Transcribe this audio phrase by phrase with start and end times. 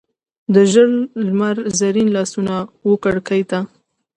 [0.53, 0.89] د ژړ
[1.25, 2.55] لمر زرین لاسونه
[2.89, 3.59] وکړکۍ ته،